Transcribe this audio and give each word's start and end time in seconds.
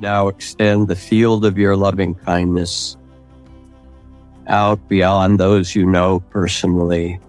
Now 0.00 0.28
extend 0.28 0.88
the 0.88 0.96
field 0.96 1.44
of 1.44 1.58
your 1.58 1.76
loving 1.76 2.14
kindness 2.14 2.96
out 4.46 4.88
beyond 4.88 5.38
those 5.38 5.74
you 5.74 5.84
know 5.84 6.20
personally, 6.30 7.20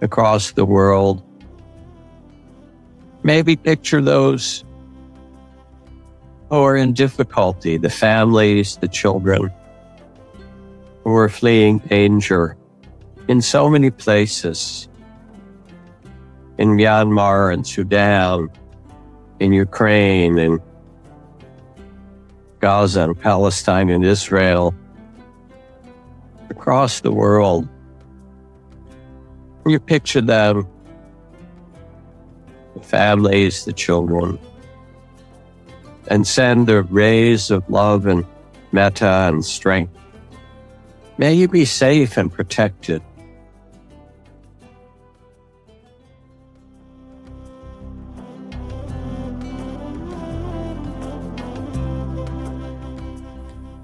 across 0.00 0.50
the 0.50 0.64
world. 0.64 1.22
Maybe 3.22 3.54
picture 3.54 4.02
those 4.02 4.64
who 6.50 6.56
are 6.56 6.76
in 6.76 6.94
difficulty, 6.94 7.76
the 7.76 7.90
families, 7.90 8.76
the 8.78 8.88
children 8.88 9.52
who 11.04 11.14
are 11.14 11.28
fleeing 11.28 11.78
danger 11.78 12.56
in 13.28 13.40
so 13.40 13.70
many 13.70 13.92
places 13.92 14.88
in 16.58 16.70
Myanmar 16.70 17.54
and 17.54 17.64
Sudan, 17.64 18.50
in 19.38 19.52
Ukraine 19.52 20.38
and 20.38 20.60
Gaza 22.60 23.02
and 23.02 23.18
Palestine 23.18 23.88
and 23.90 24.04
Israel, 24.04 24.74
across 26.50 27.00
the 27.00 27.12
world. 27.12 27.68
You 29.66 29.78
picture 29.78 30.20
them, 30.20 30.66
the 32.74 32.82
families, 32.82 33.64
the 33.64 33.72
children, 33.72 34.38
and 36.08 36.26
send 36.26 36.66
the 36.66 36.82
rays 36.82 37.50
of 37.50 37.68
love 37.68 38.06
and 38.06 38.24
metta 38.72 39.28
and 39.28 39.44
strength. 39.44 39.92
May 41.18 41.34
you 41.34 41.48
be 41.48 41.64
safe 41.64 42.16
and 42.16 42.32
protected. 42.32 43.02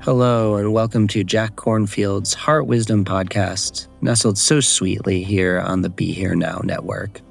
Hello, 0.05 0.57
and 0.57 0.75
welcome 0.75 1.09
to 1.09 1.25
Jack 1.25 1.57
Kornfield's 1.57 2.35
Heart 2.35 2.67
Wisdom 2.67 3.07
Podcast, 3.07 3.89
nestled 4.03 4.37
so 4.37 4.61
sweetly 4.61 5.23
here 5.23 5.61
on 5.61 5.81
the 5.81 5.89
Be 5.89 6.13
Here 6.13 6.35
Now 6.35 6.61
network. 6.63 7.23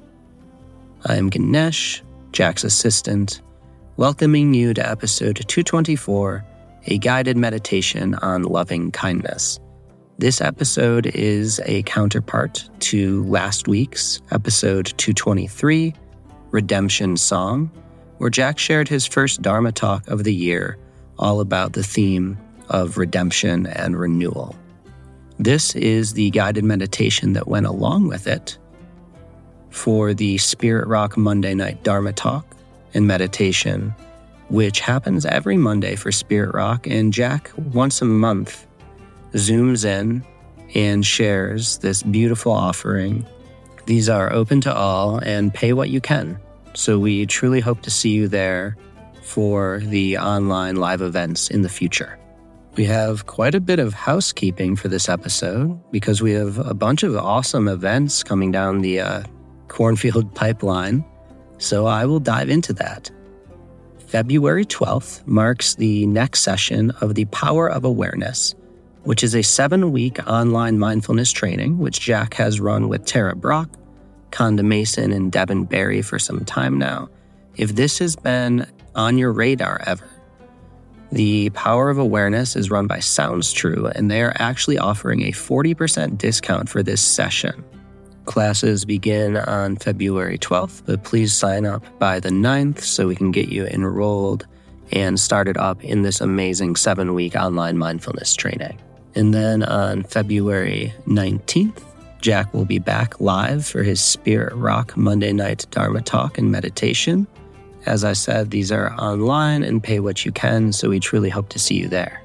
I 1.06 1.14
am 1.14 1.30
Ganesh, 1.30 2.02
Jack's 2.32 2.64
assistant, 2.64 3.42
welcoming 3.96 4.54
you 4.54 4.74
to 4.74 4.84
episode 4.84 5.36
224 5.46 6.44
A 6.86 6.98
Guided 6.98 7.36
Meditation 7.36 8.16
on 8.16 8.42
Loving 8.42 8.90
Kindness. 8.90 9.60
This 10.18 10.40
episode 10.40 11.06
is 11.06 11.60
a 11.66 11.84
counterpart 11.84 12.68
to 12.80 13.22
last 13.26 13.68
week's 13.68 14.20
episode 14.32 14.86
223, 14.96 15.94
Redemption 16.50 17.16
Song, 17.16 17.70
where 18.18 18.30
Jack 18.30 18.58
shared 18.58 18.88
his 18.88 19.06
first 19.06 19.42
Dharma 19.42 19.70
talk 19.70 20.08
of 20.08 20.24
the 20.24 20.34
year, 20.34 20.76
all 21.20 21.38
about 21.38 21.74
the 21.74 21.84
theme 21.84 22.36
of 22.74 22.98
redemption 22.98 23.68
and 23.68 23.96
renewal. 23.96 24.56
This 25.38 25.76
is 25.76 26.14
the 26.14 26.30
guided 26.30 26.64
meditation 26.64 27.32
that 27.34 27.46
went 27.46 27.66
along 27.66 28.08
with 28.08 28.26
it 28.26 28.58
for 29.70 30.12
the 30.12 30.38
Spirit 30.38 30.88
Rock 30.88 31.16
Monday 31.16 31.54
Night 31.54 31.84
Dharma 31.84 32.12
Talk 32.12 32.44
and 32.92 33.06
meditation, 33.06 33.94
which 34.48 34.80
happens 34.80 35.24
every 35.24 35.56
Monday 35.56 35.94
for 35.94 36.10
Spirit 36.10 36.52
Rock. 36.52 36.88
And 36.88 37.12
Jack, 37.12 37.52
once 37.72 38.02
a 38.02 38.06
month, 38.06 38.66
zooms 39.34 39.84
in 39.84 40.24
and 40.74 41.06
shares 41.06 41.78
this 41.78 42.02
beautiful 42.02 42.50
offering. 42.50 43.24
These 43.86 44.08
are 44.08 44.32
open 44.32 44.60
to 44.62 44.74
all 44.74 45.18
and 45.18 45.54
pay 45.54 45.72
what 45.74 45.90
you 45.90 46.00
can. 46.00 46.40
So 46.74 46.98
we 46.98 47.24
truly 47.26 47.60
hope 47.60 47.82
to 47.82 47.90
see 47.90 48.10
you 48.10 48.26
there 48.26 48.76
for 49.22 49.78
the 49.78 50.18
online 50.18 50.76
live 50.76 51.02
events 51.02 51.50
in 51.50 51.62
the 51.62 51.68
future. 51.68 52.18
We 52.76 52.86
have 52.86 53.26
quite 53.26 53.54
a 53.54 53.60
bit 53.60 53.78
of 53.78 53.94
housekeeping 53.94 54.74
for 54.74 54.88
this 54.88 55.08
episode 55.08 55.80
because 55.92 56.20
we 56.20 56.32
have 56.32 56.58
a 56.58 56.74
bunch 56.74 57.04
of 57.04 57.16
awesome 57.16 57.68
events 57.68 58.24
coming 58.24 58.50
down 58.50 58.80
the 58.80 58.98
uh, 58.98 59.22
Kornfield 59.68 60.34
pipeline. 60.34 61.04
So 61.58 61.86
I 61.86 62.04
will 62.04 62.18
dive 62.18 62.50
into 62.50 62.72
that. 62.72 63.12
February 64.08 64.64
12th 64.64 65.24
marks 65.24 65.76
the 65.76 66.04
next 66.06 66.40
session 66.40 66.90
of 67.00 67.14
the 67.14 67.26
Power 67.26 67.70
of 67.70 67.84
Awareness, 67.84 68.56
which 69.04 69.22
is 69.22 69.36
a 69.36 69.42
seven 69.42 69.92
week 69.92 70.18
online 70.26 70.76
mindfulness 70.76 71.30
training, 71.30 71.78
which 71.78 72.00
Jack 72.00 72.34
has 72.34 72.58
run 72.58 72.88
with 72.88 73.06
Tara 73.06 73.36
Brach, 73.36 73.68
Konda 74.32 74.64
Mason, 74.64 75.12
and 75.12 75.30
Devin 75.30 75.66
Berry 75.66 76.02
for 76.02 76.18
some 76.18 76.44
time 76.44 76.76
now. 76.78 77.08
If 77.56 77.76
this 77.76 78.00
has 78.00 78.16
been 78.16 78.66
on 78.96 79.16
your 79.16 79.30
radar 79.32 79.80
ever, 79.86 80.08
the 81.12 81.50
Power 81.50 81.90
of 81.90 81.98
Awareness 81.98 82.56
is 82.56 82.70
run 82.70 82.86
by 82.86 82.98
Sounds 82.98 83.52
True, 83.52 83.86
and 83.94 84.10
they 84.10 84.22
are 84.22 84.34
actually 84.38 84.78
offering 84.78 85.22
a 85.22 85.32
40% 85.32 86.18
discount 86.18 86.68
for 86.68 86.82
this 86.82 87.02
session. 87.02 87.64
Classes 88.24 88.84
begin 88.84 89.36
on 89.36 89.76
February 89.76 90.38
12th, 90.38 90.82
but 90.86 91.04
please 91.04 91.32
sign 91.32 91.66
up 91.66 91.84
by 91.98 92.20
the 92.20 92.30
9th 92.30 92.80
so 92.80 93.06
we 93.06 93.14
can 93.14 93.30
get 93.30 93.48
you 93.48 93.66
enrolled 93.66 94.46
and 94.92 95.18
started 95.20 95.56
up 95.56 95.82
in 95.84 96.02
this 96.02 96.20
amazing 96.20 96.76
seven 96.76 97.14
week 97.14 97.36
online 97.36 97.78
mindfulness 97.78 98.34
training. 98.34 98.78
And 99.14 99.32
then 99.32 99.62
on 99.62 100.02
February 100.04 100.92
19th, 101.06 101.82
Jack 102.20 102.52
will 102.54 102.64
be 102.64 102.78
back 102.78 103.20
live 103.20 103.66
for 103.66 103.82
his 103.82 104.00
Spirit 104.00 104.54
Rock 104.54 104.96
Monday 104.96 105.32
night 105.32 105.66
Dharma 105.70 106.00
talk 106.00 106.38
and 106.38 106.50
meditation. 106.50 107.26
As 107.86 108.04
I 108.04 108.14
said, 108.14 108.50
these 108.50 108.72
are 108.72 108.94
online 108.94 109.62
and 109.62 109.82
pay 109.82 110.00
what 110.00 110.24
you 110.24 110.32
can, 110.32 110.72
so 110.72 110.88
we 110.88 111.00
truly 111.00 111.28
hope 111.28 111.48
to 111.50 111.58
see 111.58 111.74
you 111.74 111.88
there. 111.88 112.22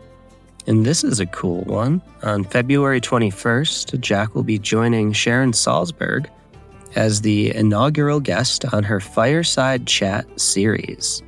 And 0.68 0.86
this 0.86 1.04
is 1.04 1.20
a 1.20 1.26
cool 1.26 1.62
one. 1.64 2.02
On 2.24 2.44
February 2.44 3.02
21st, 3.02 4.00
Jack 4.00 4.36
will 4.36 4.44
be 4.44 4.60
joining 4.60 5.12
Sharon 5.12 5.52
Salzberg 5.52 6.28
as 6.96 7.22
the 7.22 7.54
inaugural 7.56 8.20
guest 8.20 8.66
on 8.74 8.84
her 8.84 9.00
Fireside 9.00 9.86
Chat 9.86 10.26
series. 10.40 11.22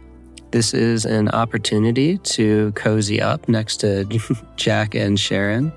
This 0.51 0.73
is 0.73 1.05
an 1.05 1.29
opportunity 1.29 2.17
to 2.19 2.71
cozy 2.73 3.21
up 3.21 3.47
next 3.47 3.77
to 3.77 4.05
Jack 4.55 4.95
and 4.95 5.19
Sharon, 5.19 5.71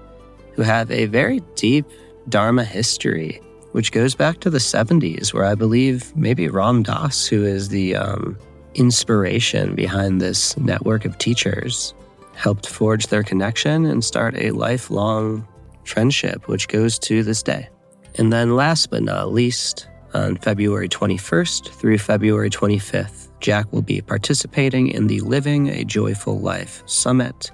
who 0.52 0.62
have 0.62 0.90
a 0.90 1.06
very 1.06 1.40
deep 1.54 1.86
Dharma 2.28 2.64
history 2.64 3.40
which 3.74 3.90
goes 3.90 4.14
back 4.14 4.38
to 4.38 4.50
the 4.50 4.58
70s, 4.58 5.34
where 5.34 5.44
I 5.44 5.56
believe 5.56 6.14
maybe 6.16 6.46
Ram 6.46 6.84
Dass, 6.84 7.26
who 7.26 7.44
is 7.44 7.70
the 7.70 7.96
um, 7.96 8.38
inspiration 8.74 9.74
behind 9.74 10.20
this 10.20 10.56
network 10.56 11.04
of 11.04 11.18
teachers, 11.18 11.92
helped 12.36 12.68
forge 12.68 13.08
their 13.08 13.24
connection 13.24 13.84
and 13.84 14.04
start 14.04 14.36
a 14.36 14.52
lifelong 14.52 15.44
friendship, 15.82 16.46
which 16.46 16.68
goes 16.68 17.00
to 17.00 17.24
this 17.24 17.42
day. 17.42 17.68
And 18.14 18.32
then, 18.32 18.54
last 18.54 18.90
but 18.90 19.02
not 19.02 19.32
least, 19.32 19.88
on 20.14 20.36
February 20.36 20.88
21st 20.88 21.70
through 21.74 21.98
February 21.98 22.50
25th, 22.50 23.28
Jack 23.40 23.72
will 23.72 23.82
be 23.82 24.00
participating 24.00 24.86
in 24.86 25.08
the 25.08 25.18
Living 25.22 25.70
a 25.70 25.82
Joyful 25.82 26.38
Life 26.38 26.84
Summit. 26.86 27.50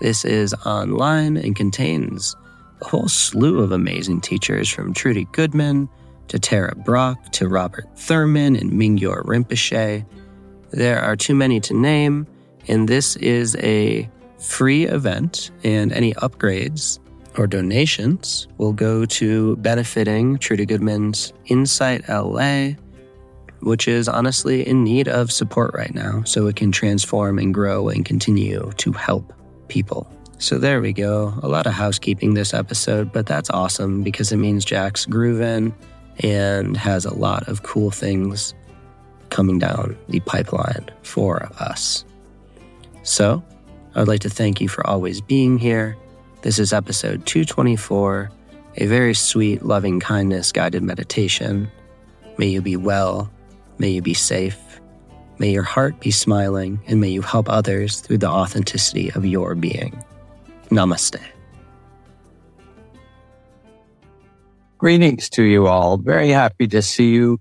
This 0.00 0.24
is 0.24 0.54
online 0.64 1.36
and 1.36 1.54
contains 1.54 2.34
a 2.80 2.84
whole 2.86 3.08
slew 3.08 3.60
of 3.60 3.72
amazing 3.72 4.20
teachers 4.20 4.68
from 4.68 4.94
Trudy 4.94 5.26
Goodman 5.32 5.88
to 6.28 6.38
Tara 6.38 6.74
Brach 6.74 7.18
to 7.32 7.48
Robert 7.48 7.86
Thurman 7.96 8.56
and 8.56 8.72
Mingyur 8.72 9.24
Rinpoche. 9.24 10.04
There 10.70 11.00
are 11.00 11.16
too 11.16 11.34
many 11.34 11.60
to 11.60 11.74
name, 11.74 12.26
and 12.68 12.88
this 12.88 13.16
is 13.16 13.56
a 13.56 14.08
free 14.38 14.84
event, 14.84 15.50
and 15.62 15.92
any 15.92 16.14
upgrades 16.14 16.98
or 17.36 17.46
donations 17.46 18.48
will 18.58 18.72
go 18.72 19.04
to 19.04 19.56
benefiting 19.56 20.38
Trudy 20.38 20.66
Goodman's 20.66 21.32
Insight 21.46 22.08
LA, 22.08 22.70
which 23.60 23.88
is 23.88 24.08
honestly 24.08 24.66
in 24.66 24.84
need 24.84 25.08
of 25.08 25.32
support 25.32 25.74
right 25.74 25.94
now 25.94 26.22
so 26.24 26.46
it 26.46 26.56
can 26.56 26.70
transform 26.70 27.38
and 27.38 27.52
grow 27.52 27.88
and 27.88 28.04
continue 28.04 28.70
to 28.76 28.92
help 28.92 29.32
people. 29.68 30.10
So 30.44 30.58
there 30.58 30.82
we 30.82 30.92
go. 30.92 31.32
A 31.42 31.48
lot 31.48 31.64
of 31.64 31.72
housekeeping 31.72 32.34
this 32.34 32.52
episode, 32.52 33.10
but 33.14 33.24
that's 33.24 33.48
awesome 33.48 34.02
because 34.02 34.30
it 34.30 34.36
means 34.36 34.62
Jack's 34.62 35.06
grooving 35.06 35.74
and 36.18 36.76
has 36.76 37.06
a 37.06 37.14
lot 37.14 37.48
of 37.48 37.62
cool 37.62 37.90
things 37.90 38.52
coming 39.30 39.58
down 39.58 39.96
the 40.10 40.20
pipeline 40.20 40.90
for 41.02 41.48
us. 41.60 42.04
So, 43.04 43.42
I'd 43.94 44.06
like 44.06 44.20
to 44.20 44.28
thank 44.28 44.60
you 44.60 44.68
for 44.68 44.86
always 44.86 45.22
being 45.22 45.56
here. 45.56 45.96
This 46.42 46.58
is 46.58 46.74
episode 46.74 47.24
224, 47.24 48.30
a 48.76 48.86
very 48.86 49.14
sweet, 49.14 49.62
loving 49.62 49.98
kindness 49.98 50.52
guided 50.52 50.82
meditation. 50.82 51.70
May 52.36 52.48
you 52.48 52.60
be 52.60 52.76
well, 52.76 53.30
may 53.78 53.88
you 53.88 54.02
be 54.02 54.12
safe, 54.12 54.78
may 55.38 55.52
your 55.52 55.62
heart 55.62 56.00
be 56.00 56.10
smiling, 56.10 56.82
and 56.86 57.00
may 57.00 57.08
you 57.08 57.22
help 57.22 57.48
others 57.48 58.00
through 58.00 58.18
the 58.18 58.28
authenticity 58.28 59.10
of 59.12 59.24
your 59.24 59.54
being. 59.54 60.04
Namaste. 60.74 61.20
Greetings 64.76 65.30
to 65.30 65.44
you 65.44 65.68
all. 65.68 65.98
Very 65.98 66.30
happy 66.30 66.66
to 66.66 66.82
see 66.82 67.10
you 67.10 67.38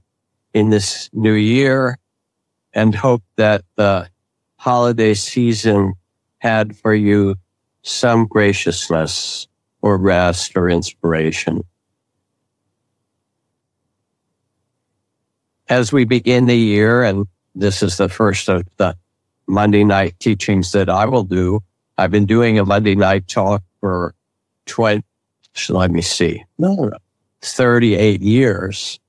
in 0.53 0.69
this 0.69 1.09
new 1.13 1.33
year 1.33 1.97
and 2.73 2.93
hope 2.93 3.23
that 3.37 3.63
the 3.75 4.07
holiday 4.57 5.15
season 5.15 5.93
had 6.37 6.75
for 6.77 6.93
you 6.93 7.35
some 7.81 8.27
graciousness 8.27 9.47
or 9.81 9.97
rest 9.97 10.55
or 10.55 10.69
inspiration. 10.69 11.63
As 15.67 15.91
we 15.91 16.05
begin 16.05 16.45
the 16.45 16.55
year, 16.55 17.03
and 17.03 17.25
this 17.55 17.81
is 17.81 17.97
the 17.97 18.09
first 18.09 18.47
of 18.47 18.63
the 18.77 18.95
Monday 19.47 19.83
night 19.83 20.19
teachings 20.19 20.71
that 20.73 20.87
I 20.87 21.05
will 21.05 21.23
do, 21.23 21.61
I've 21.97 22.11
been 22.11 22.25
doing 22.25 22.57
a 22.57 22.65
Monday 22.65 22.95
night 22.95 23.27
talk 23.27 23.61
for 23.79 24.15
20, 24.65 25.03
let 25.69 25.91
me 25.91 26.01
see, 26.01 26.43
no, 26.57 26.91
38 27.41 28.21
years. 28.21 28.99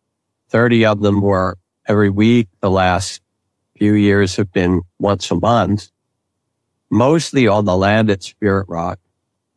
30 0.51 0.85
of 0.87 1.01
them 1.01 1.21
were 1.21 1.57
every 1.87 2.11
week. 2.11 2.49
The 2.61 2.71
last 2.71 3.21
few 3.79 3.95
years 3.95 4.37
have 4.37 4.53
been 4.53 4.83
once 4.99 5.31
a 5.31 5.35
month, 5.37 5.91
mostly 6.91 7.49
on 7.49 7.65
the 7.65 7.77
land 7.77 8.11
at 8.11 8.23
Spirit 8.23 8.67
Rock. 8.69 8.99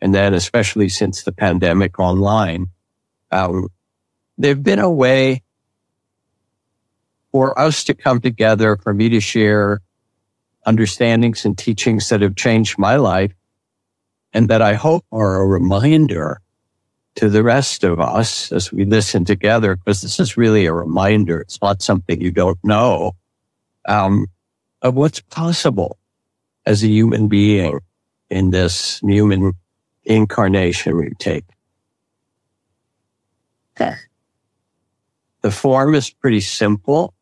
And 0.01 0.13
then 0.13 0.33
especially 0.33 0.89
since 0.89 1.23
the 1.23 1.31
pandemic 1.31 1.99
online, 1.99 2.67
um, 3.31 3.67
they've 4.37 4.61
been 4.61 4.79
a 4.79 4.91
way 4.91 5.43
for 7.31 7.59
us 7.59 7.83
to 7.85 7.93
come 7.93 8.21
together, 8.21 8.77
for 8.77 8.93
me 8.93 9.09
to 9.09 9.19
share 9.19 9.81
understandings 10.67 11.45
and 11.45 11.57
teachings 11.57 12.09
that 12.09 12.21
have 12.21 12.35
changed 12.35 12.77
my 12.77 12.97
life 12.97 13.33
and 14.33 14.49
that 14.49 14.61
I 14.61 14.73
hope 14.73 15.05
are 15.11 15.41
a 15.41 15.47
reminder 15.47 16.41
to 17.15 17.29
the 17.29 17.41
rest 17.41 17.83
of 17.83 17.99
us 17.99 18.51
as 18.51 18.71
we 18.71 18.85
listen 18.85 19.25
together, 19.25 19.75
because 19.77 20.01
this 20.01 20.19
is 20.19 20.37
really 20.37 20.67
a 20.67 20.73
reminder. 20.73 21.41
It's 21.41 21.59
not 21.61 21.81
something 21.81 22.21
you 22.21 22.29
don't 22.29 22.59
know, 22.63 23.13
um, 23.87 24.27
of 24.83 24.93
what's 24.93 25.21
possible 25.21 25.97
as 26.65 26.83
a 26.83 26.87
human 26.87 27.27
being 27.27 27.79
in 28.29 28.51
this 28.51 28.99
human 28.99 29.53
incarnation 30.03 30.97
we 30.97 31.11
take. 31.17 31.45
The 35.41 35.51
form 35.51 35.95
is 35.95 36.09
pretty 36.09 36.41
simple. 36.41 37.13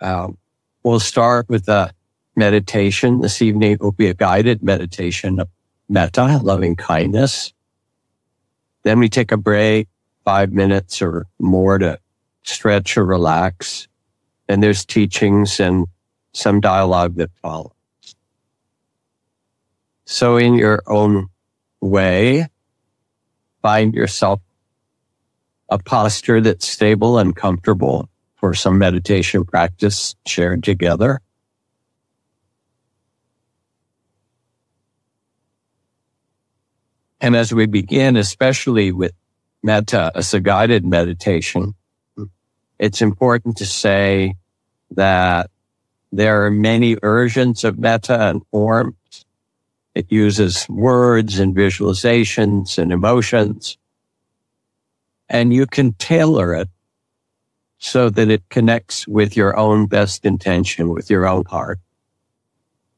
Um, 0.00 0.38
we'll 0.84 1.00
start 1.00 1.48
with 1.48 1.68
a 1.68 1.92
meditation. 2.38 3.20
This 3.20 3.42
evening 3.42 3.76
will 3.80 3.92
be 3.92 4.06
a 4.06 4.14
guided 4.14 4.62
meditation 4.62 5.40
of 5.40 5.48
metta, 5.88 6.40
loving 6.42 6.76
kindness. 6.76 7.52
Then 8.84 9.00
we 9.00 9.08
take 9.08 9.32
a 9.32 9.36
break, 9.36 9.88
five 10.24 10.52
minutes 10.52 11.02
or 11.02 11.26
more 11.38 11.78
to 11.78 11.98
stretch 12.42 12.96
or 12.96 13.04
relax. 13.04 13.88
And 14.48 14.62
there's 14.62 14.84
teachings 14.84 15.60
and 15.60 15.86
some 16.32 16.60
dialogue 16.60 17.16
that 17.16 17.30
follows. 17.42 17.72
So 20.06 20.36
in 20.38 20.54
your 20.54 20.82
own 20.86 21.28
way, 21.80 22.46
find 23.60 23.92
yourself 23.92 24.40
a 25.68 25.78
posture 25.78 26.40
that's 26.40 26.66
stable 26.66 27.18
and 27.18 27.36
comfortable 27.36 28.08
for 28.36 28.54
some 28.54 28.78
meditation 28.78 29.44
practice 29.44 30.14
shared 30.26 30.62
together. 30.62 31.20
And 37.20 37.34
as 37.34 37.52
we 37.52 37.66
begin, 37.66 38.16
especially 38.16 38.92
with 38.92 39.12
metta 39.62 40.12
as 40.14 40.32
a 40.34 40.40
guided 40.40 40.84
meditation, 40.84 41.74
it's 42.78 43.02
important 43.02 43.56
to 43.56 43.66
say 43.66 44.36
that 44.92 45.50
there 46.12 46.44
are 46.44 46.50
many 46.50 46.94
versions 46.94 47.64
of 47.64 47.78
metta 47.78 48.28
and 48.28 48.46
forms. 48.50 49.24
It 49.94 50.10
uses 50.10 50.68
words 50.68 51.40
and 51.40 51.54
visualizations 51.56 52.78
and 52.78 52.92
emotions. 52.92 53.76
And 55.28 55.52
you 55.52 55.66
can 55.66 55.92
tailor 55.94 56.54
it 56.54 56.68
so 57.78 58.10
that 58.10 58.30
it 58.30 58.48
connects 58.48 59.06
with 59.08 59.36
your 59.36 59.56
own 59.56 59.86
best 59.86 60.24
intention, 60.24 60.90
with 60.90 61.10
your 61.10 61.26
own 61.26 61.44
heart. 61.46 61.80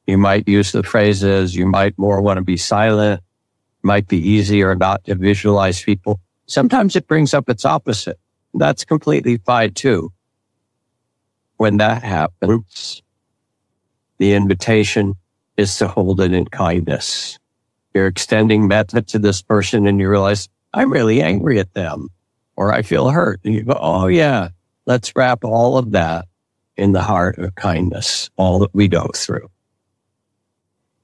You 0.07 0.19
might 0.19 0.47
use 0.47 0.73
the 0.73 0.83
phrases, 0.83 1.55
you 1.55 1.67
might 1.67 1.99
more 1.99 2.21
want 2.21 2.37
to 2.37 2.45
be 2.45 2.57
silent 2.57 3.23
might 3.83 4.09
be 4.09 4.19
easier 4.19 4.75
not 4.75 5.05
to 5.05 5.15
visualize 5.15 5.83
people. 5.83 6.21
Sometimes 6.47 6.97
it 6.97 7.07
brings 7.07 7.35
up 7.35 7.49
its 7.49 7.65
opposite. 7.65 8.19
That's 8.55 8.85
completely 8.85 9.39
fine 9.39 9.75
too. 9.75 10.13
When 11.57 11.77
that 11.77 12.03
happens, 12.03 13.03
the 14.19 14.33
invitation 14.35 15.15
is 15.57 15.77
to 15.79 15.89
hold 15.89 16.21
it 16.21 16.33
in 16.33 16.47
kindness. 16.47 17.39
You're 17.95 18.07
extending 18.07 18.69
metta 18.69 19.03
to 19.03 19.19
this 19.19 19.43
person 19.43 19.87
and 19.87 20.01
you 20.01 20.09
realize, 20.09 20.49
I'm 20.73 20.93
really 20.93 21.23
angry 21.23 21.59
at 21.59 21.75
them 21.75 22.09
or 22.57 22.73
I 22.73 22.83
feel 22.83 23.11
hurt. 23.11 23.41
And 23.45 23.55
you 23.55 23.63
go, 23.63 23.79
Oh 23.79 24.07
yeah, 24.07 24.49
let's 24.87 25.13
wrap 25.17 25.45
all 25.45 25.77
of 25.77 25.93
that 25.93 26.27
in 26.77 26.93
the 26.93 27.03
heart 27.03 27.39
of 27.39 27.55
kindness, 27.55 28.31
all 28.37 28.59
that 28.61 28.75
we 28.75 28.89
go 28.89 29.09
through. 29.15 29.51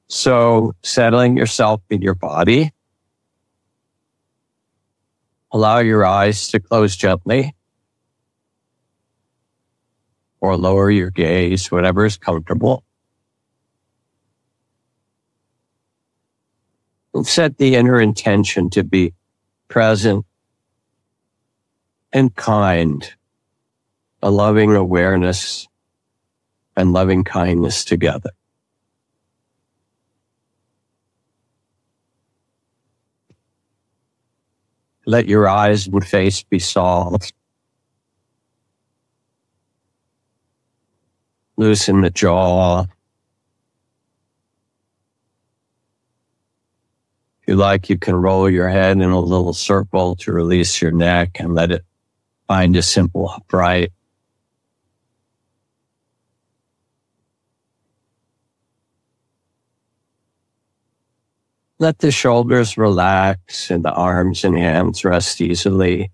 So 0.08 0.74
settling 0.82 1.36
yourself 1.36 1.82
in 1.90 2.00
your 2.02 2.14
body. 2.14 2.72
Allow 5.52 5.78
your 5.78 6.04
eyes 6.04 6.48
to 6.48 6.60
close 6.60 6.96
gently 6.96 7.54
or 10.40 10.56
lower 10.56 10.90
your 10.90 11.10
gaze, 11.10 11.70
whatever 11.70 12.04
is 12.04 12.16
comfortable. 12.16 12.84
And 17.14 17.26
set 17.26 17.56
the 17.56 17.74
inner 17.74 18.00
intention 18.00 18.70
to 18.70 18.84
be 18.84 19.14
present 19.68 20.26
and 22.12 22.34
kind, 22.34 23.12
a 24.22 24.30
loving 24.30 24.74
awareness 24.74 25.66
and 26.76 26.92
loving 26.92 27.24
kindness 27.24 27.84
together. 27.84 28.30
Let 35.06 35.28
your 35.28 35.48
eyes 35.48 35.86
and 35.86 36.04
face 36.04 36.42
be 36.42 36.58
soft. 36.58 37.32
Loosen 41.56 42.00
the 42.00 42.10
jaw. 42.10 42.82
If 42.82 42.88
you 47.46 47.54
like, 47.54 47.88
you 47.88 47.96
can 47.96 48.16
roll 48.16 48.50
your 48.50 48.68
head 48.68 48.96
in 48.96 49.02
a 49.10 49.20
little 49.20 49.52
circle 49.52 50.16
to 50.16 50.32
release 50.32 50.82
your 50.82 50.90
neck 50.90 51.38
and 51.38 51.54
let 51.54 51.70
it 51.70 51.84
find 52.48 52.74
a 52.74 52.82
simple 52.82 53.28
upright. 53.28 53.92
Let 61.78 61.98
the 61.98 62.10
shoulders 62.10 62.78
relax 62.78 63.70
and 63.70 63.84
the 63.84 63.92
arms 63.92 64.44
and 64.44 64.56
hands 64.56 65.04
rest 65.04 65.42
easily. 65.42 66.10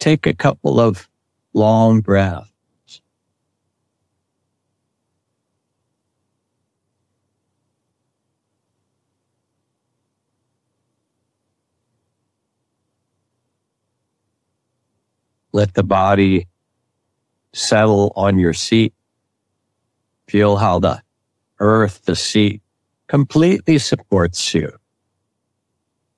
Take 0.00 0.26
a 0.26 0.34
couple 0.34 0.80
of 0.80 1.08
long 1.54 2.00
breaths. 2.00 2.50
Let 15.52 15.74
the 15.74 15.84
body 15.84 16.48
settle 17.52 18.12
on 18.16 18.38
your 18.38 18.52
seat. 18.52 18.94
Feel 20.30 20.58
how 20.58 20.78
the 20.78 21.02
earth, 21.58 22.04
the 22.04 22.14
seat 22.14 22.62
completely 23.08 23.78
supports 23.78 24.54
you. 24.54 24.70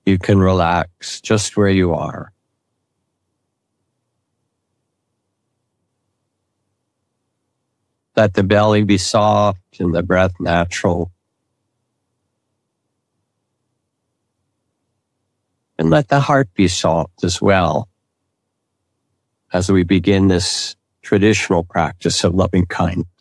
You 0.04 0.18
can 0.18 0.38
relax 0.38 1.22
just 1.22 1.56
where 1.56 1.70
you 1.70 1.94
are. 1.94 2.34
Let 8.14 8.34
the 8.34 8.42
belly 8.42 8.84
be 8.84 8.98
soft 8.98 9.80
and 9.80 9.94
the 9.94 10.02
breath 10.02 10.34
natural. 10.38 11.10
And 15.78 15.88
let 15.88 16.08
the 16.08 16.20
heart 16.20 16.52
be 16.52 16.68
soft 16.68 17.24
as 17.24 17.40
well 17.40 17.88
as 19.54 19.72
we 19.72 19.84
begin 19.84 20.28
this 20.28 20.76
traditional 21.00 21.64
practice 21.64 22.24
of 22.24 22.34
loving 22.34 22.66
kindness. 22.66 23.11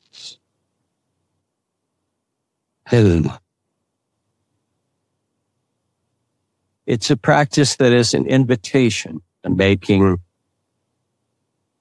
It's 6.86 7.10
a 7.10 7.16
practice 7.16 7.78
that 7.78 7.94
is 7.94 8.14
an 8.14 8.26
invitation 8.26 9.22
to 9.44 9.50
making 9.50 10.18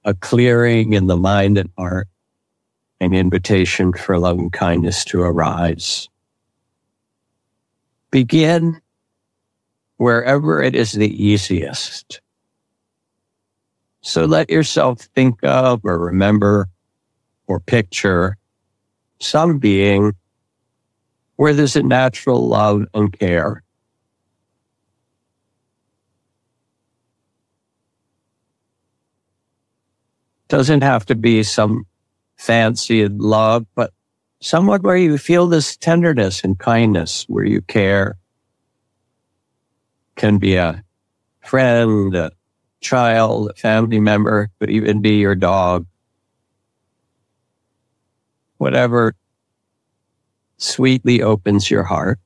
a 0.05 0.13
clearing 0.13 0.93
in 0.93 1.07
the 1.07 1.17
mind 1.17 1.57
and 1.57 1.69
heart, 1.77 2.07
an 3.01 3.13
invitation 3.13 3.91
for 3.91 4.17
loving 4.17 4.51
kindness 4.51 5.03
to 5.05 5.21
arise. 5.21 6.07
Begin 8.09 8.81
wherever 9.97 10.61
it 10.61 10.75
is 10.75 10.93
the 10.93 11.23
easiest. 11.23 12.21
So 13.99 14.25
let 14.25 14.49
yourself 14.49 15.01
think 15.13 15.43
of 15.43 15.81
or 15.83 15.99
remember 15.99 16.69
or 17.47 17.59
picture 17.59 18.37
some 19.19 19.59
being 19.59 20.13
where 21.41 21.55
there's 21.55 21.75
a 21.75 21.81
natural 21.81 22.47
love 22.47 22.85
and 22.93 23.17
care. 23.17 23.63
Doesn't 30.49 30.83
have 30.83 31.03
to 31.07 31.15
be 31.15 31.41
some 31.41 31.87
fancy 32.37 33.07
love, 33.07 33.65
but 33.73 33.91
someone 34.39 34.83
where 34.83 34.95
you 34.95 35.17
feel 35.17 35.47
this 35.47 35.75
tenderness 35.75 36.43
and 36.43 36.59
kindness, 36.59 37.25
where 37.27 37.45
you 37.45 37.61
care. 37.61 38.19
Can 40.17 40.37
be 40.37 40.57
a 40.57 40.83
friend, 41.43 42.13
a 42.13 42.33
child, 42.81 43.49
a 43.49 43.53
family 43.55 43.99
member, 43.99 44.51
could 44.59 44.69
even 44.69 45.01
be 45.01 45.15
your 45.15 45.33
dog. 45.33 45.87
Whatever 48.59 49.15
sweetly 50.61 51.21
opens 51.21 51.69
your 51.69 51.83
heart. 51.83 52.19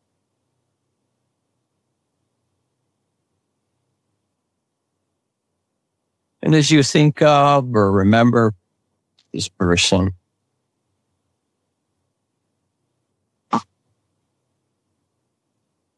And 6.42 6.54
as 6.54 6.70
you 6.70 6.84
think 6.84 7.22
of 7.22 7.74
or 7.74 7.92
remember 7.92 8.54
this 9.34 9.50
person, 9.50 10.12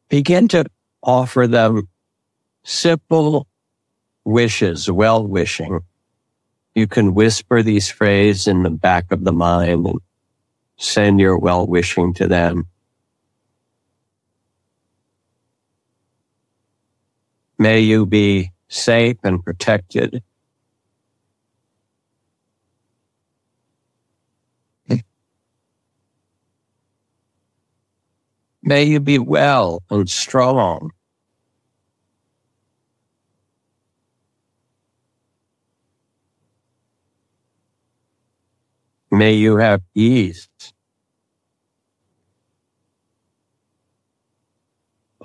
begin 0.08 0.48
to 0.50 0.66
offer 1.04 1.48
them 1.48 1.90
simple 2.64 3.48
wishes, 4.24 4.90
well 4.90 5.26
wishing. 5.28 5.82
You 6.76 6.88
can 6.88 7.14
whisper 7.14 7.62
these 7.62 7.90
phrases 7.90 8.48
in 8.48 8.64
the 8.64 8.70
back 8.70 9.12
of 9.12 9.24
the 9.24 9.34
mind 9.34 10.00
send 10.78 11.20
your 11.20 11.38
well 11.38 11.68
wishing 11.68 12.14
to 12.16 12.28
them. 12.28 12.68
May 17.60 17.82
you 17.82 18.06
be 18.06 18.52
safe 18.68 19.18
and 19.24 19.44
protected. 19.44 20.22
May 28.62 28.84
you 28.84 29.00
be 29.00 29.18
well 29.18 29.82
and 29.90 30.10
strong. 30.10 30.92
May 39.18 39.34
you 39.34 39.58
have 39.58 39.82
ease 39.96 40.48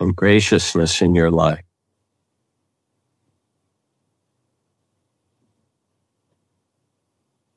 and 0.00 0.16
graciousness 0.16 1.02
in 1.02 1.14
your 1.14 1.30
life. 1.30 1.62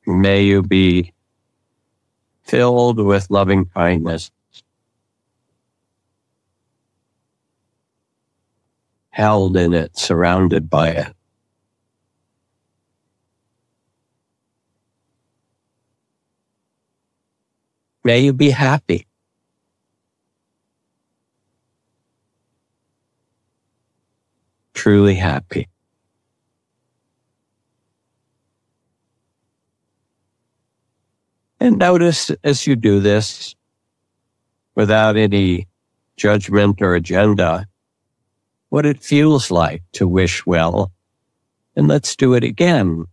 May 0.06 0.44
you 0.44 0.62
be 0.62 1.14
filled 2.44 3.00
with 3.00 3.32
loving 3.32 3.68
kindness, 3.68 4.30
held 9.10 9.56
in 9.56 9.74
it, 9.74 9.98
surrounded 9.98 10.70
by 10.70 10.90
it. 10.90 11.15
May 18.06 18.20
you 18.20 18.34
be 18.34 18.52
happy. 18.52 19.08
Truly 24.76 25.16
happy. 25.16 25.70
And 31.60 31.80
notice 31.80 32.30
as 32.44 32.68
you 32.68 32.76
do 32.76 33.00
this, 33.00 33.56
without 34.76 35.18
any 35.18 35.68
judgment 36.16 36.84
or 36.84 36.94
agenda, 36.94 37.66
what 38.70 38.86
it 38.86 39.02
feels 39.02 39.50
like 39.50 39.82
to 39.94 40.08
wish 40.08 40.46
well. 40.46 40.92
And 41.76 41.88
let's 41.88 42.16
do 42.16 42.36
it 42.36 42.44
again 42.44 43.06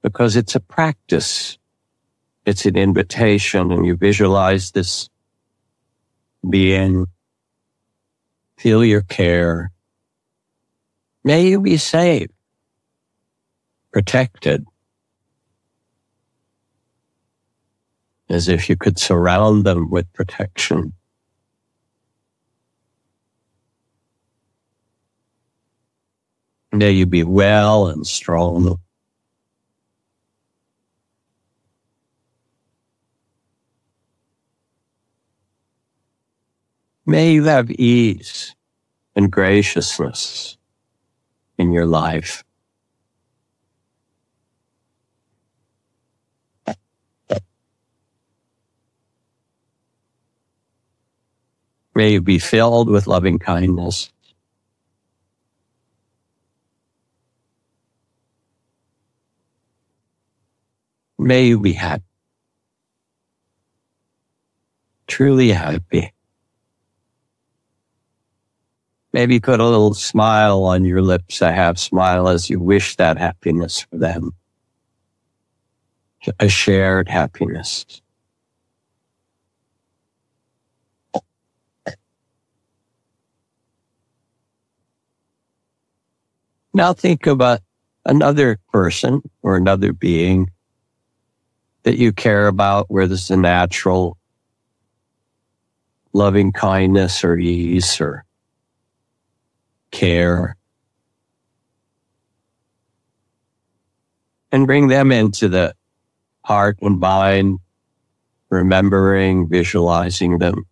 because 0.00 0.36
it's 0.36 0.54
a 0.54 0.60
practice. 0.60 1.58
It's 2.48 2.64
an 2.64 2.78
invitation 2.78 3.70
and 3.70 3.84
you 3.84 3.94
visualize 3.94 4.70
this 4.70 5.10
being. 6.48 7.04
Feel 8.56 8.82
your 8.82 9.02
care. 9.02 9.70
May 11.24 11.46
you 11.46 11.60
be 11.60 11.76
safe, 11.76 12.30
protected, 13.92 14.64
as 18.30 18.48
if 18.48 18.70
you 18.70 18.76
could 18.76 18.98
surround 18.98 19.66
them 19.66 19.90
with 19.90 20.10
protection. 20.14 20.94
May 26.72 26.92
you 26.92 27.04
be 27.04 27.24
well 27.24 27.88
and 27.88 28.06
strong. 28.06 28.78
May 37.08 37.32
you 37.32 37.44
have 37.44 37.70
ease 37.70 38.54
and 39.16 39.32
graciousness 39.32 40.58
in 41.56 41.72
your 41.72 41.86
life. 41.86 42.44
May 51.94 52.12
you 52.12 52.20
be 52.20 52.38
filled 52.38 52.90
with 52.90 53.06
loving 53.06 53.38
kindness. 53.38 54.12
May 61.18 61.46
you 61.46 61.58
be 61.58 61.72
happy. 61.72 62.04
Truly 65.06 65.52
happy. 65.52 66.12
Maybe 69.18 69.40
put 69.40 69.58
a 69.58 69.64
little 69.64 69.94
smile 69.94 70.62
on 70.62 70.84
your 70.84 71.02
lips, 71.02 71.42
a 71.42 71.50
half 71.50 71.76
smile 71.76 72.28
as 72.28 72.48
you 72.48 72.60
wish 72.60 72.94
that 72.98 73.18
happiness 73.18 73.80
for 73.80 73.96
them. 73.98 74.30
A 76.38 76.48
shared 76.48 77.08
happiness. 77.08 78.00
Now 86.72 86.92
think 86.92 87.26
about 87.26 87.58
another 88.04 88.60
person 88.72 89.28
or 89.42 89.56
another 89.56 89.92
being 89.92 90.48
that 91.82 91.98
you 91.98 92.12
care 92.12 92.46
about 92.46 92.88
where 92.88 93.08
there's 93.08 93.32
a 93.32 93.36
natural 93.36 94.16
loving 96.12 96.52
kindness 96.52 97.24
or 97.24 97.36
ease 97.36 98.00
or 98.00 98.24
care. 99.90 100.56
And 104.50 104.66
bring 104.66 104.88
them 104.88 105.12
into 105.12 105.48
the 105.48 105.74
heart 106.42 106.78
and 106.80 106.98
mind, 106.98 107.58
remembering, 108.50 109.48
visualizing 109.48 110.38
them. 110.38 110.64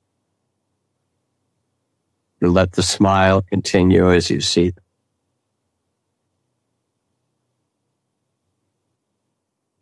And 2.41 2.53
let 2.53 2.73
the 2.73 2.83
smile 2.83 3.43
continue 3.43 4.13
as 4.13 4.31
you 4.31 4.41
see 4.41 4.71
them. 4.71 4.85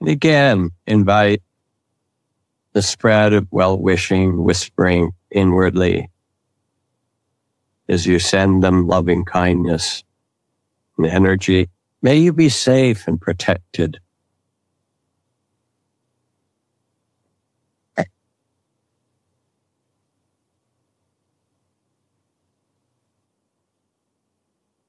And 0.01 0.09
again, 0.09 0.71
invite 0.87 1.43
the 2.73 2.83
spread 2.83 3.33
of 3.33 3.47
well 3.51 3.79
wishing, 3.79 4.43
whispering 4.43 5.13
inwardly 5.31 6.11
as 7.89 8.07
you 8.07 8.19
send 8.19 8.63
them 8.63 8.87
loving 8.87 9.25
kindness 9.25 10.05
and 10.97 11.07
energy. 11.07 11.69
May 12.03 12.17
you 12.17 12.33
be 12.33 12.49
safe 12.49 13.07
and 13.09 13.21
protected. 13.21 13.99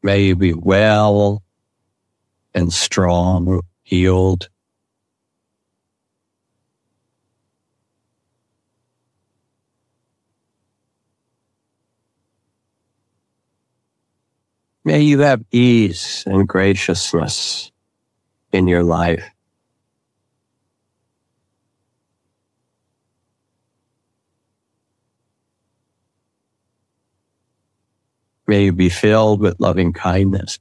May 0.04 0.26
you 0.26 0.36
be 0.36 0.54
well 0.54 1.42
and 2.54 2.72
strong, 2.72 3.62
healed. 3.82 4.50
May 14.88 15.02
you 15.02 15.22
have 15.22 15.44
ease 15.52 16.24
and 16.28 16.48
graciousness 16.48 17.72
in 18.52 18.68
your 18.68 18.84
life. 18.84 19.26
May 28.46 28.66
you 28.66 28.74
be 28.74 28.90
filled 28.90 29.40
with 29.40 29.60
loving 29.60 29.92
kindness. 29.92 30.60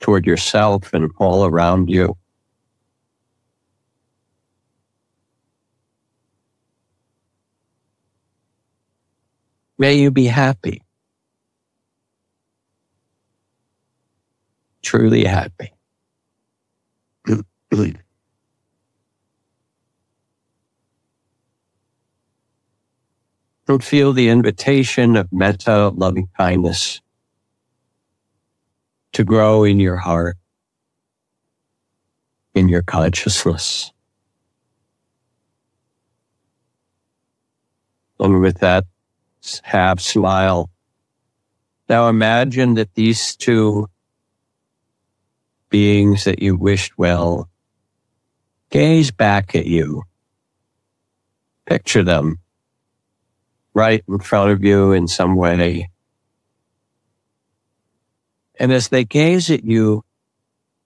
Toward 0.00 0.26
yourself 0.26 0.92
and 0.92 1.10
all 1.16 1.46
around 1.46 1.88
you. 1.88 2.18
May 9.80 9.94
you 9.94 10.10
be 10.10 10.26
happy. 10.26 10.82
Truly 14.82 15.24
happy. 15.24 15.72
and 17.26 17.44
feel 23.82 24.12
the 24.12 24.28
invitation 24.28 25.16
of 25.16 25.32
metta, 25.32 25.88
loving 25.88 26.28
kindness, 26.36 27.00
to 29.14 29.24
grow 29.24 29.64
in 29.64 29.80
your 29.80 29.96
heart, 29.96 30.36
in 32.54 32.68
your 32.68 32.82
consciousness. 32.82 33.92
And 38.18 38.42
with 38.42 38.58
that, 38.58 38.84
have 39.62 40.00
smile. 40.00 40.70
Now 41.88 42.08
imagine 42.08 42.74
that 42.74 42.94
these 42.94 43.36
two 43.36 43.88
beings 45.68 46.24
that 46.24 46.42
you 46.42 46.56
wished 46.56 46.98
well 46.98 47.48
gaze 48.70 49.10
back 49.10 49.54
at 49.54 49.66
you. 49.66 50.02
Picture 51.66 52.02
them 52.02 52.38
right 53.74 54.02
in 54.08 54.18
front 54.18 54.50
of 54.50 54.64
you 54.64 54.92
in 54.92 55.06
some 55.06 55.36
way. 55.36 55.90
And 58.58 58.72
as 58.72 58.88
they 58.88 59.04
gaze 59.04 59.50
at 59.50 59.64
you, 59.64 60.04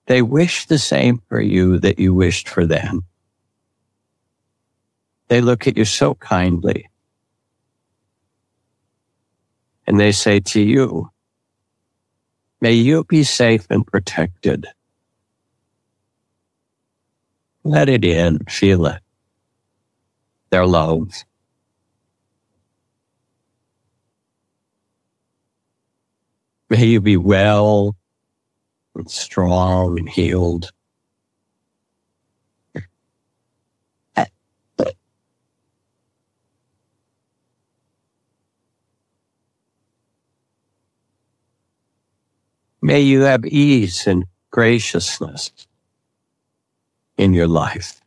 they 0.07 0.23
wish 0.23 0.67
the 0.67 0.79
same 0.79 1.23
for 1.29 1.41
you 1.41 1.79
that 1.79 1.99
you 1.99 2.13
wished 2.13 2.49
for 2.49 2.67
them. 2.67 3.05
They 5.29 5.41
look 5.41 5.67
at 5.67 5.77
you 5.77 5.85
so 5.85 6.15
kindly. 6.15 6.91
And 9.87 10.01
they 10.01 10.13
say 10.13 10.41
to 10.41 10.61
you, 10.61 11.11
may 12.61 12.73
you 12.73 13.05
be 13.05 13.23
safe 13.23 13.67
and 13.71 13.87
protected. 13.87 14.67
Let 17.65 17.89
it 17.89 18.05
in, 18.05 18.41
feel 18.49 18.87
it. 18.87 19.01
Their 20.51 20.67
love. 20.67 21.13
May 26.71 26.87
you 26.87 27.01
be 27.01 27.17
well 27.17 27.97
and 28.95 29.11
strong 29.11 29.99
and 29.99 30.09
healed. 30.09 30.71
May 42.85 43.01
you 43.01 43.23
have 43.23 43.47
ease 43.47 44.07
and 44.07 44.27
graciousness 44.51 45.51
in 47.17 47.33
your 47.33 47.49
life. 47.49 48.03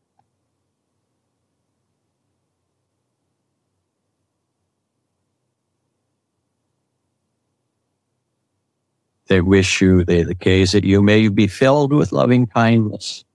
They 9.25 9.41
wish 9.41 9.81
you, 9.81 10.05
they 10.05 10.23
gaze 10.35 10.75
at 10.75 10.83
you. 10.83 11.01
May 11.01 11.17
you 11.17 11.31
be 11.31 11.47
filled 11.47 11.91
with 11.91 12.11
loving 12.11 12.45
kindness 12.45 13.25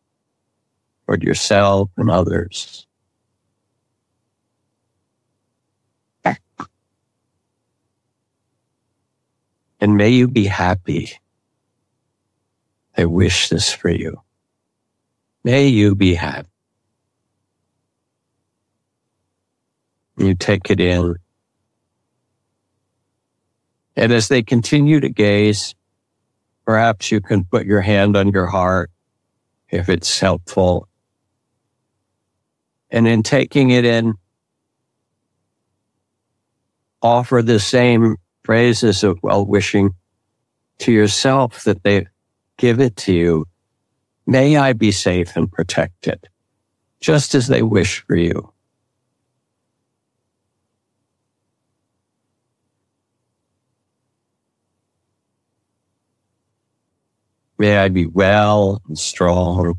toward 1.06 1.24
yourself 1.24 1.90
and 1.96 2.08
others. 2.08 2.86
And 9.80 9.96
may 9.96 10.10
you 10.10 10.28
be 10.28 10.46
happy. 10.46 11.10
I 12.96 13.04
wish 13.06 13.48
this 13.48 13.72
for 13.72 13.90
you. 13.90 14.20
May 15.44 15.68
you 15.68 15.94
be 15.94 16.14
happy. 16.14 16.48
You 20.16 20.34
take 20.34 20.70
it 20.70 20.80
in. 20.80 21.16
And 23.96 24.12
as 24.12 24.28
they 24.28 24.42
continue 24.42 25.00
to 25.00 25.08
gaze, 25.08 25.74
Perhaps 26.64 27.10
you 27.10 27.20
can 27.20 27.44
put 27.44 27.66
your 27.66 27.80
hand 27.80 28.16
on 28.16 28.28
your 28.28 28.46
heart 28.46 28.90
if 29.68 29.88
it's 29.88 30.20
helpful. 30.20 30.88
And 32.90 33.08
in 33.08 33.22
taking 33.22 33.70
it 33.70 33.84
in, 33.84 34.14
offer 37.00 37.42
the 37.42 37.58
same 37.58 38.16
phrases 38.44 39.02
of 39.02 39.18
well 39.22 39.44
wishing 39.44 39.90
to 40.78 40.92
yourself 40.92 41.64
that 41.64 41.82
they 41.82 42.06
give 42.62 42.78
it 42.78 42.94
to 42.94 43.12
you. 43.12 43.44
May 44.24 44.56
I 44.56 44.72
be 44.72 44.92
safe 44.92 45.34
and 45.36 45.50
protected, 45.50 46.28
just 47.00 47.34
as 47.34 47.48
they 47.48 47.60
wish 47.60 48.04
for 48.06 48.14
you. 48.14 48.52
May 57.58 57.78
I 57.78 57.88
be 57.88 58.06
well 58.06 58.80
and 58.86 58.96
strong. 58.96 59.74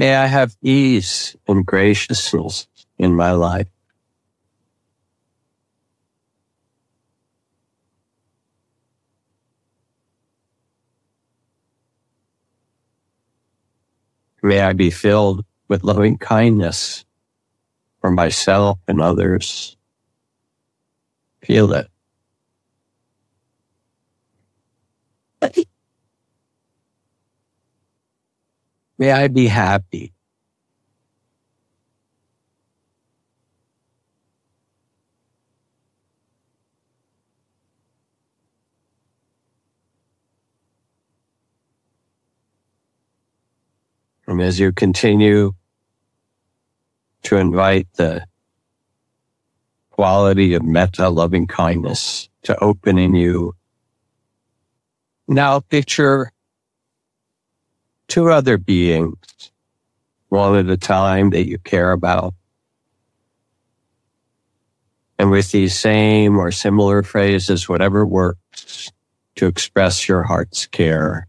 May 0.00 0.14
I 0.16 0.28
have 0.28 0.56
ease 0.62 1.36
and 1.46 1.66
graciousness 1.66 2.66
in 2.96 3.14
my 3.14 3.32
life. 3.32 3.68
May 14.42 14.60
I 14.62 14.72
be 14.72 14.90
filled 14.90 15.44
with 15.68 15.84
loving 15.84 16.16
kindness 16.16 17.04
for 18.00 18.10
myself 18.10 18.78
and 18.88 19.02
others. 19.02 19.76
Feel 21.44 21.74
it. 21.74 21.90
May 29.00 29.12
I 29.12 29.28
be 29.28 29.46
happy. 29.46 30.12
And 44.26 44.42
as 44.42 44.60
you 44.60 44.70
continue 44.70 45.52
to 47.22 47.36
invite 47.38 47.88
the 47.94 48.26
quality 49.88 50.52
of 50.52 50.62
metta, 50.62 51.08
loving 51.08 51.46
kindness 51.46 52.28
to 52.42 52.54
open 52.62 52.98
in 52.98 53.14
you. 53.14 53.54
Now 55.26 55.60
picture 55.60 56.32
two 58.10 58.28
other 58.28 58.58
beings, 58.58 59.16
one 60.28 60.56
at 60.56 60.68
a 60.68 60.76
time 60.76 61.30
that 61.30 61.46
you 61.46 61.58
care 61.58 61.92
about. 61.92 62.34
And 65.18 65.30
with 65.30 65.52
these 65.52 65.78
same 65.78 66.36
or 66.36 66.50
similar 66.50 67.02
phrases, 67.02 67.68
whatever 67.68 68.04
works, 68.04 68.90
to 69.36 69.46
express 69.46 70.08
your 70.08 70.24
heart's 70.24 70.66
care. 70.66 71.28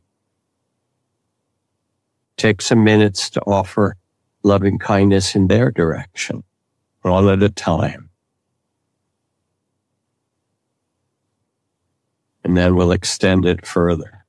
Take 2.36 2.62
some 2.62 2.84
minutes 2.84 3.30
to 3.32 3.41
offer 3.41 3.96
loving 4.44 4.80
kindness 4.80 5.36
in 5.36 5.48
their 5.48 5.70
direction, 5.72 6.44
one 7.04 7.30
at 7.30 7.44
a 7.44 7.50
time. 7.50 8.10
And 12.44 12.58
then 12.58 12.76
we'll 12.76 12.91
extend 12.91 13.46
it 13.46 13.67
further. 13.67 14.20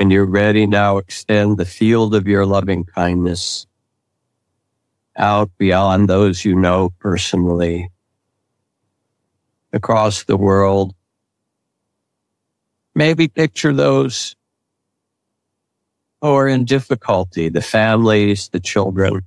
When 0.00 0.08
you're 0.08 0.24
ready 0.24 0.66
now, 0.66 0.96
extend 0.96 1.58
the 1.58 1.66
field 1.66 2.14
of 2.14 2.26
your 2.26 2.46
loving 2.46 2.84
kindness 2.84 3.66
out 5.14 5.50
beyond 5.58 6.08
those 6.08 6.42
you 6.42 6.54
know 6.54 6.88
personally, 7.00 7.90
across 9.74 10.24
the 10.24 10.38
world. 10.38 10.94
Maybe 12.94 13.28
picture 13.28 13.74
those 13.74 14.36
who 16.22 16.28
are 16.28 16.48
in 16.48 16.64
difficulty, 16.64 17.50
the 17.50 17.60
families, 17.60 18.48
the 18.48 18.60
children 18.60 19.20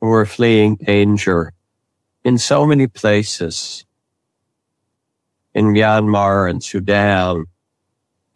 who 0.00 0.10
are 0.10 0.26
fleeing 0.26 0.74
danger 0.74 1.52
in 2.24 2.36
so 2.36 2.66
many 2.66 2.88
places 2.88 3.86
in 5.54 5.66
Myanmar 5.66 6.50
and 6.50 6.64
Sudan, 6.64 7.44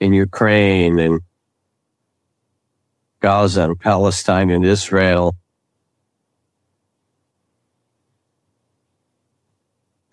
in 0.01 0.13
Ukraine 0.13 0.99
and 0.99 1.21
Gaza 3.21 3.63
and 3.63 3.79
Palestine 3.79 4.51
and 4.51 4.65
Israel. 4.65 5.37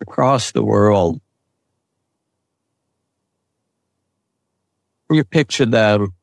Across 0.00 0.52
the 0.52 0.64
world. 0.64 1.20
You 5.10 5.24
picture 5.24 5.66
them, 5.66 6.14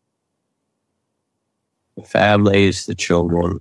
the 1.96 2.04
families, 2.04 2.86
the 2.86 2.96
children, 2.96 3.60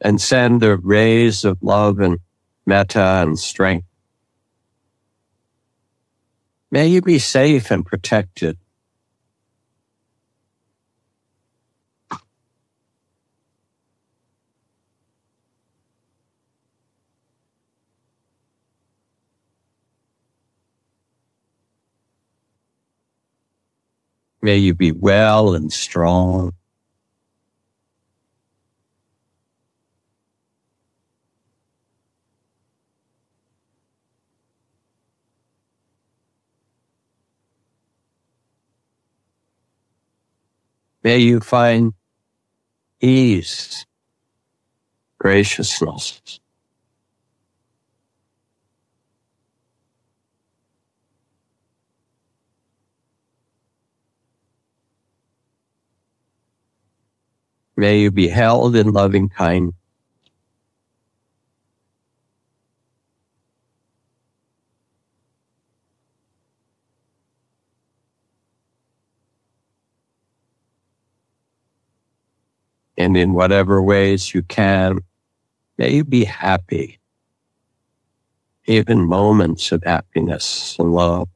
and 0.00 0.20
send 0.20 0.60
the 0.60 0.76
rays 0.76 1.44
of 1.44 1.58
love 1.62 2.00
and 2.00 2.18
metta 2.66 3.22
and 3.22 3.38
strength 3.38 3.87
May 6.70 6.88
you 6.88 7.00
be 7.00 7.18
safe 7.18 7.70
and 7.70 7.84
protected. 7.84 8.58
May 24.42 24.58
you 24.58 24.74
be 24.74 24.92
well 24.92 25.54
and 25.54 25.72
strong. 25.72 26.52
May 41.04 41.18
you 41.18 41.40
find 41.40 41.94
ease, 43.00 43.86
graciousness. 45.18 46.40
May 57.76 58.00
you 58.00 58.10
be 58.10 58.26
held 58.26 58.74
in 58.74 58.92
loving 58.92 59.28
kindness. 59.28 59.77
And 72.98 73.16
in 73.16 73.32
whatever 73.32 73.80
ways 73.80 74.34
you 74.34 74.42
can, 74.42 74.98
may 75.78 75.94
you 75.94 76.04
be 76.04 76.24
happy. 76.24 76.98
Even 78.66 79.00
moments 79.00 79.72
of 79.72 79.82
happiness 79.84 80.76
and 80.78 80.92
love. 80.92 81.28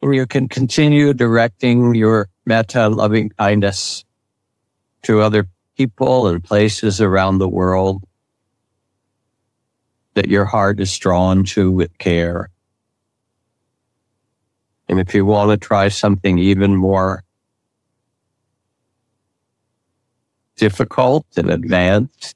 You 0.00 0.26
can 0.26 0.48
continue 0.48 1.12
directing 1.12 1.94
your 1.94 2.28
metta 2.46 2.88
loving 2.88 3.30
kindness 3.30 4.04
to 5.02 5.20
other 5.20 5.48
people 5.78 6.26
and 6.26 6.42
places 6.42 7.00
around 7.00 7.38
the 7.38 7.48
world 7.48 8.02
that 10.14 10.26
your 10.26 10.44
heart 10.44 10.80
is 10.80 10.98
drawn 10.98 11.44
to 11.44 11.70
with 11.70 11.96
care. 11.98 12.50
And 14.88 14.98
if 14.98 15.14
you 15.14 15.24
want 15.24 15.50
to 15.52 15.56
try 15.56 15.86
something 15.86 16.36
even 16.36 16.74
more 16.74 17.22
difficult 20.56 21.26
and 21.36 21.48
advanced, 21.48 22.34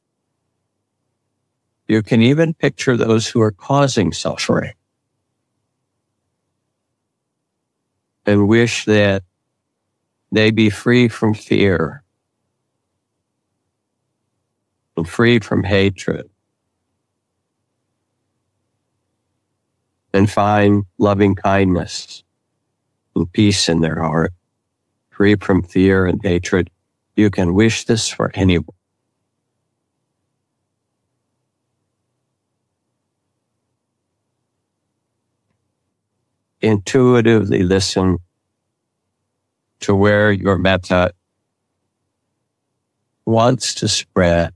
you 1.88 2.00
can 2.00 2.22
even 2.22 2.54
picture 2.54 2.96
those 2.96 3.26
who 3.26 3.40
are 3.40 3.50
causing 3.50 4.12
suffering 4.12 4.74
and 8.24 8.46
wish 8.46 8.84
that 8.84 9.24
they 10.30 10.52
be 10.52 10.70
free 10.70 11.08
from 11.08 11.34
fear 11.34 12.01
and 14.96 15.08
free 15.08 15.38
from 15.38 15.64
hatred 15.64 16.28
and 20.12 20.30
find 20.30 20.84
loving 20.98 21.34
kindness 21.34 22.22
and 23.16 23.30
peace 23.32 23.68
in 23.68 23.80
their 23.80 24.00
heart, 24.00 24.32
free 25.10 25.36
from 25.36 25.62
fear 25.62 26.06
and 26.06 26.20
hatred. 26.22 26.70
You 27.16 27.30
can 27.30 27.54
wish 27.54 27.84
this 27.84 28.08
for 28.08 28.30
anyone. 28.34 28.76
Intuitively 36.60 37.64
listen 37.64 38.18
to 39.80 39.94
where 39.94 40.30
your 40.30 40.58
metta 40.58 41.12
wants 43.26 43.74
to 43.74 43.88
spread 43.88 44.52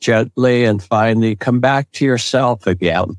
gently 0.00 0.64
and 0.64 0.82
finally 0.82 1.36
come 1.36 1.60
back 1.60 1.90
to 1.92 2.04
yourself 2.04 2.66
again. 2.66 3.16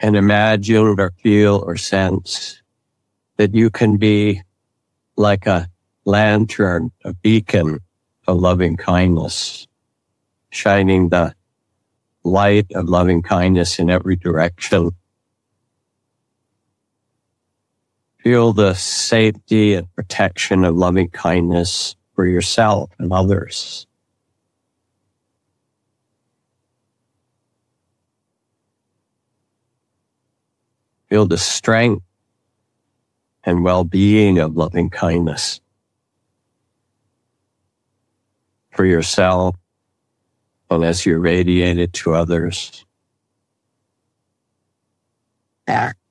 And 0.00 0.16
imagine 0.16 0.98
or 0.98 1.12
feel 1.22 1.62
or 1.64 1.76
sense 1.76 2.60
that 3.36 3.54
you 3.54 3.70
can 3.70 3.98
be 3.98 4.42
like 5.16 5.46
a 5.46 5.68
lantern, 6.04 6.90
a 7.04 7.14
beacon 7.14 7.78
of 8.26 8.38
loving 8.38 8.76
kindness, 8.76 9.68
shining 10.50 11.10
the 11.10 11.34
light 12.24 12.70
of 12.72 12.88
loving 12.88 13.22
kindness 13.22 13.78
in 13.78 13.90
every 13.90 14.16
direction 14.16 14.90
Feel 18.22 18.52
the 18.52 18.74
safety 18.74 19.74
and 19.74 19.92
protection 19.96 20.64
of 20.64 20.76
loving 20.76 21.08
kindness 21.08 21.96
for 22.14 22.24
yourself 22.24 22.90
and 23.00 23.12
others. 23.12 23.86
Feel 31.08 31.26
the 31.26 31.36
strength 31.36 32.04
and 33.42 33.64
well-being 33.64 34.38
of 34.38 34.56
loving 34.56 34.88
kindness 34.88 35.60
for 38.70 38.84
yourself 38.84 39.56
and 40.70 40.84
as 40.84 41.04
you 41.04 41.18
radiate 41.18 41.78
it 41.78 41.92
to 41.92 42.14
others. 42.14 42.84
Act. 45.66 46.01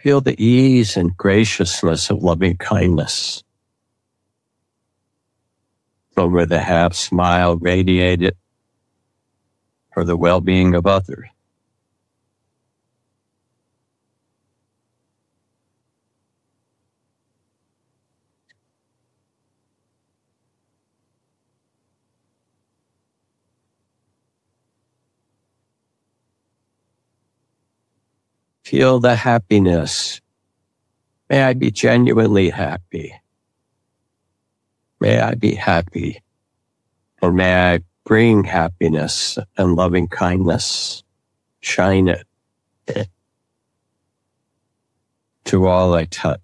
Feel 0.00 0.20
the 0.20 0.40
ease 0.42 0.96
and 0.96 1.16
graciousness 1.16 2.08
of 2.10 2.22
loving 2.22 2.56
kindness. 2.56 3.42
Over 6.16 6.46
the 6.46 6.60
half 6.60 6.94
smile 6.94 7.56
radiated 7.56 8.36
for 9.92 10.04
the 10.04 10.16
well-being 10.16 10.74
of 10.74 10.86
others. 10.86 11.26
Feel 28.68 29.00
the 29.00 29.16
happiness. 29.16 30.20
May 31.30 31.42
I 31.42 31.54
be 31.54 31.70
genuinely 31.70 32.50
happy. 32.50 33.14
May 35.00 35.20
I 35.20 35.36
be 35.36 35.54
happy. 35.54 36.22
Or 37.22 37.32
may 37.32 37.76
I 37.76 37.80
bring 38.04 38.44
happiness 38.44 39.38
and 39.56 39.74
loving 39.74 40.06
kindness. 40.06 41.02
Shine 41.60 42.08
it 42.08 42.26
to 45.46 45.66
all 45.66 45.94
I 45.94 46.04
touch. 46.04 46.40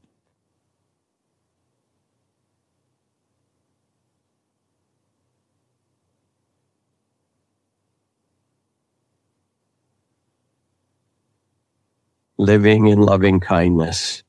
Living 12.38 12.88
in 12.88 13.00
loving 13.00 13.40
kindness 13.40 14.22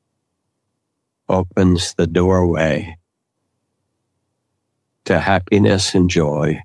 opens 1.27 1.93
the 1.95 2.07
doorway 2.07 2.97
to 5.05 5.19
happiness 5.19 5.95
and 5.95 6.09
joy. 6.09 6.61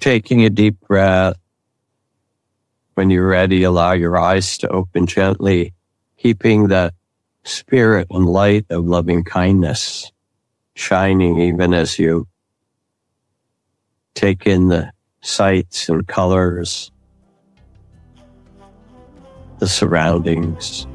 Taking 0.00 0.44
a 0.44 0.50
deep 0.50 0.80
breath. 0.80 1.36
When 2.94 3.10
you're 3.10 3.28
ready, 3.28 3.62
allow 3.62 3.92
your 3.92 4.16
eyes 4.16 4.56
to 4.58 4.68
open 4.68 5.06
gently, 5.06 5.74
keeping 6.16 6.68
the 6.68 6.94
spirit 7.44 8.06
and 8.10 8.24
light 8.26 8.64
of 8.70 8.86
loving 8.86 9.22
kindness 9.22 10.10
shining 10.74 11.38
even 11.38 11.74
as 11.74 11.98
you 11.98 12.26
take 14.14 14.46
in 14.46 14.68
the 14.68 14.90
sights 15.20 15.88
and 15.88 16.06
colors, 16.06 16.90
the 19.58 19.68
surroundings. 19.68 20.86